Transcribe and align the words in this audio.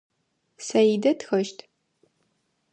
Саидэ 0.65 1.11
тхэщт. 1.19 1.57